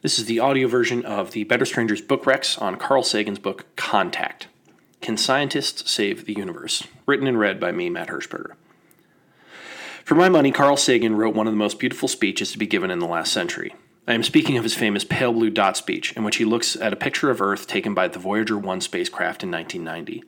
[0.00, 3.66] This is the audio version of the Better Strangers book Rex on Carl Sagan's book
[3.74, 4.46] Contact
[5.00, 6.84] Can Scientists Save the Universe?
[7.04, 8.52] Written and read by me, Matt Hirschberger.
[10.04, 12.92] For my money, Carl Sagan wrote one of the most beautiful speeches to be given
[12.92, 13.74] in the last century.
[14.06, 16.92] I am speaking of his famous pale blue dot speech, in which he looks at
[16.92, 20.22] a picture of Earth taken by the Voyager 1 spacecraft in 1990.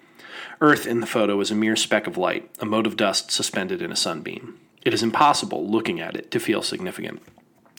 [0.61, 3.80] Earth in the photo is a mere speck of light, a mote of dust suspended
[3.80, 4.59] in a sunbeam.
[4.82, 7.23] It is impossible, looking at it, to feel significant.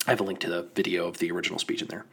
[0.07, 2.05] I have a link to the video of the original speech in there.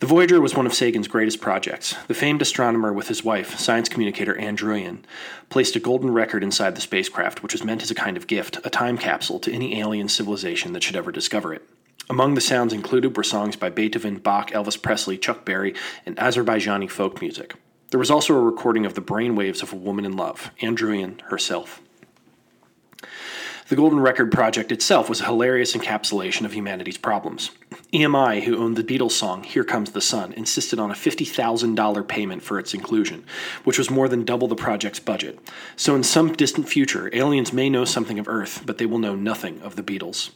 [0.00, 1.94] The Voyager was one of Sagan's greatest projects.
[2.08, 5.04] The famed astronomer with his wife, science communicator Ann Druyan,
[5.48, 8.58] placed a golden record inside the spacecraft, which was meant as a kind of gift,
[8.64, 11.62] a time capsule to any alien civilization that should ever discover it.
[12.10, 15.72] Among the sounds included were songs by Beethoven, Bach, Elvis Presley, Chuck Berry,
[16.04, 17.54] and Azerbaijani folk music.
[17.90, 20.76] There was also a recording of the brain waves of a woman in love, Ann
[20.76, 21.80] Druyan herself.
[23.68, 27.52] The Golden Record project itself was a hilarious encapsulation of humanity's problems.
[27.92, 32.42] EMI, who owned the Beatles song Here Comes the Sun, insisted on a $50,000 payment
[32.42, 33.24] for its inclusion,
[33.62, 35.38] which was more than double the project's budget.
[35.76, 39.14] So, in some distant future, aliens may know something of Earth, but they will know
[39.14, 40.30] nothing of the Beatles.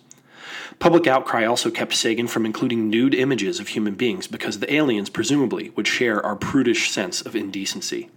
[0.79, 5.11] Public outcry also kept Sagan from including nude images of human beings because the aliens,
[5.11, 8.09] presumably, would share our prudish sense of indecency.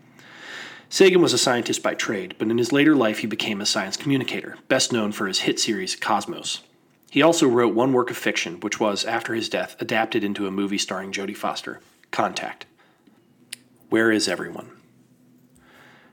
[0.91, 3.95] Sagan was a scientist by trade, but in his later life he became a science
[3.95, 6.61] communicator, best known for his hit series Cosmos.
[7.11, 10.51] He also wrote one work of fiction, which was, after his death, adapted into a
[10.51, 12.65] movie starring Jodie Foster Contact.
[13.89, 14.71] Where is Everyone?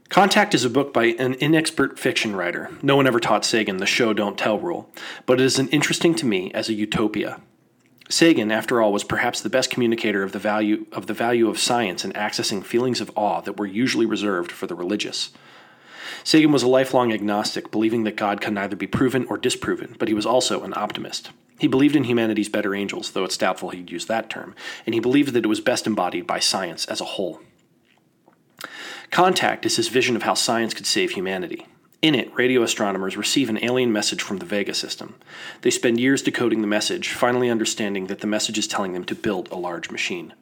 [0.09, 2.71] Contact is a book by an inexpert fiction writer.
[2.81, 4.89] No one ever taught Sagan the show don't tell rule,
[5.25, 7.41] but it is an interesting to me as a utopia,
[8.09, 11.59] Sagan, after all, was perhaps the best communicator of the value of the value of
[11.59, 15.31] science in accessing feelings of awe that were usually reserved for the religious.
[16.23, 20.09] Sagan was a lifelong agnostic, believing that God can neither be proven or disproven, but
[20.09, 21.31] he was also an optimist.
[21.59, 25.01] He believed in humanity's better angels, though it's doubtful he'd use that term, and he
[25.01, 27.41] believed that it was best embodied by science as a whole.
[29.11, 31.67] Contact is his vision of how science could save humanity.
[32.03, 35.15] In it, radio astronomers receive an alien message from the Vega system.
[35.63, 39.15] They spend years decoding the message, finally understanding that the message is telling them to
[39.15, 40.35] build a large machine.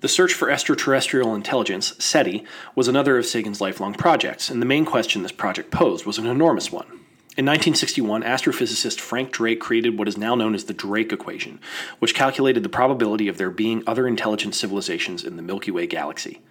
[0.00, 4.84] The search for extraterrestrial intelligence, SETI, was another of Sagan's lifelong projects, and the main
[4.84, 7.03] question this project posed was an enormous one.
[7.36, 11.58] In 1961, astrophysicist Frank Drake created what is now known as the Drake equation,
[11.98, 16.42] which calculated the probability of there being other intelligent civilizations in the Milky Way galaxy.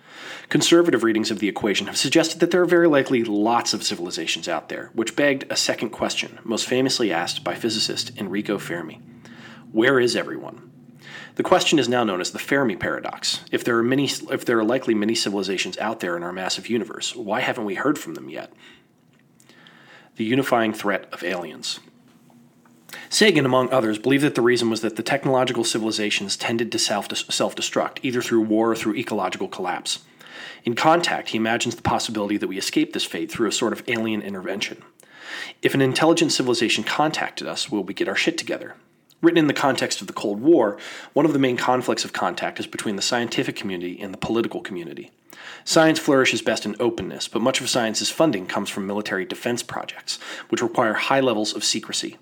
[0.49, 4.49] Conservative readings of the equation have suggested that there are very likely lots of civilizations
[4.49, 8.99] out there, which begged a second question, most famously asked by physicist Enrico Fermi
[9.71, 10.69] Where is everyone?
[11.35, 13.39] The question is now known as the Fermi paradox.
[13.53, 16.67] If there are many if there are likely many civilizations out there in our massive
[16.67, 18.51] universe, why haven't we heard from them yet?
[20.15, 21.79] The unifying threat of aliens.
[23.09, 27.07] Sagan, among others, believed that the reason was that the technological civilizations tended to self
[27.09, 29.99] destruct, either through war or through ecological collapse.
[30.63, 33.83] In Contact, he imagines the possibility that we escape this fate through a sort of
[33.87, 34.83] alien intervention.
[35.61, 38.75] If an intelligent civilization contacted us, will we get our shit together?
[39.23, 40.77] Written in the context of the Cold War,
[41.13, 44.59] one of the main conflicts of contact is between the scientific community and the political
[44.59, 45.11] community.
[45.63, 50.19] Science flourishes best in openness, but much of science's funding comes from military defense projects,
[50.49, 52.17] which require high levels of secrecy.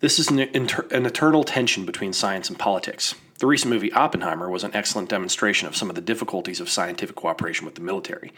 [0.00, 3.14] This is an, inter- an eternal tension between science and politics.
[3.38, 7.14] The recent movie Oppenheimer was an excellent demonstration of some of the difficulties of scientific
[7.14, 8.32] cooperation with the military.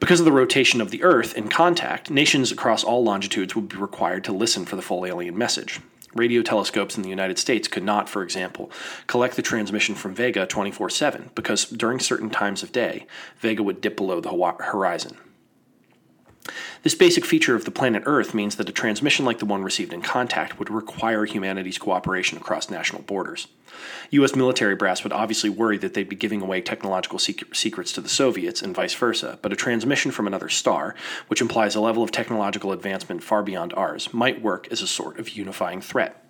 [0.00, 3.76] Because of the rotation of the Earth in contact, nations across all longitudes would be
[3.76, 5.78] required to listen for the full alien message.
[6.14, 8.70] Radio telescopes in the United States could not, for example,
[9.06, 13.06] collect the transmission from Vega 24 7 because during certain times of day,
[13.38, 15.16] Vega would dip below the horizon.
[16.82, 19.92] This basic feature of the planet Earth means that a transmission like the one received
[19.92, 23.48] in contact would require humanity's cooperation across national borders.
[24.10, 24.34] U.S.
[24.34, 28.62] military brass would obviously worry that they'd be giving away technological secrets to the Soviets
[28.62, 30.94] and vice versa, but a transmission from another star,
[31.28, 35.18] which implies a level of technological advancement far beyond ours, might work as a sort
[35.18, 36.24] of unifying threat.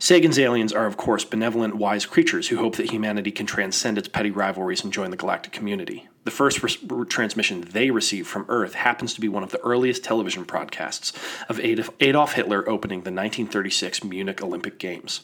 [0.00, 4.06] Sagan's aliens are, of course, benevolent, wise creatures who hope that humanity can transcend its
[4.06, 6.08] petty rivalries and join the galactic community.
[6.24, 10.04] The first re- transmission they receive from Earth happens to be one of the earliest
[10.04, 11.12] television broadcasts
[11.48, 15.22] of Adolf Hitler opening the 1936 Munich Olympic Games.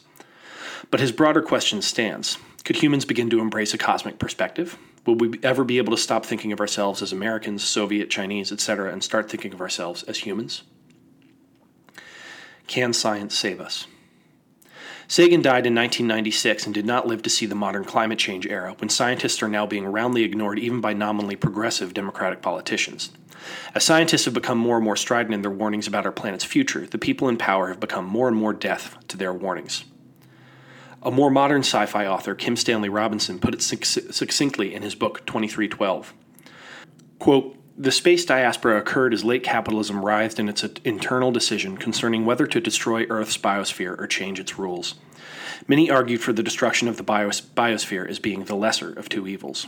[0.91, 4.77] But his broader question stands Could humans begin to embrace a cosmic perspective?
[5.05, 8.91] Will we ever be able to stop thinking of ourselves as Americans, Soviet, Chinese, etc.,
[8.91, 10.63] and start thinking of ourselves as humans?
[12.67, 13.87] Can science save us?
[15.07, 18.75] Sagan died in 1996 and did not live to see the modern climate change era,
[18.79, 23.11] when scientists are now being roundly ignored even by nominally progressive Democratic politicians.
[23.75, 26.87] As scientists have become more and more strident in their warnings about our planet's future,
[26.87, 29.85] the people in power have become more and more deaf to their warnings.
[31.03, 35.23] A more modern sci fi author, Kim Stanley Robinson, put it succinctly in his book
[35.27, 36.15] 2312.
[37.19, 42.47] Quote, the space diaspora occurred as late capitalism writhed in its internal decision concerning whether
[42.47, 44.95] to destroy Earth's biosphere or change its rules.
[45.67, 49.27] Many argued for the destruction of the bios- biosphere as being the lesser of two
[49.27, 49.67] evils.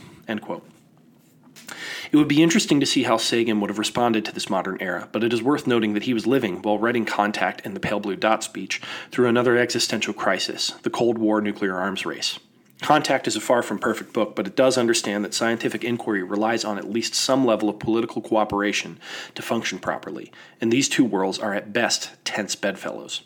[2.10, 5.08] It would be interesting to see how Sagan would have responded to this modern era,
[5.12, 8.00] but it is worth noting that he was living, while writing Contact and the Pale
[8.00, 12.38] Blue Dot speech, through another existential crisis the Cold War nuclear arms race.
[12.80, 16.64] Contact is a far from perfect book, but it does understand that scientific inquiry relies
[16.64, 19.00] on at least some level of political cooperation
[19.34, 20.30] to function properly,
[20.60, 23.22] and these two worlds are at best tense bedfellows.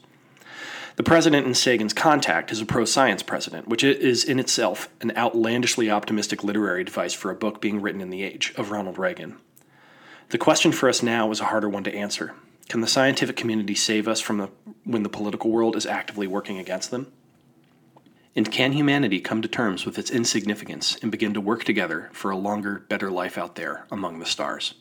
[0.96, 5.12] The president in Sagan's Contact is a pro science president, which is in itself an
[5.16, 9.36] outlandishly optimistic literary device for a book being written in the age of Ronald Reagan.
[10.30, 12.34] The question for us now is a harder one to answer.
[12.68, 14.48] Can the scientific community save us from the,
[14.84, 17.12] when the political world is actively working against them?
[18.34, 22.30] And can humanity come to terms with its insignificance and begin to work together for
[22.30, 24.74] a longer, better life out there among the stars?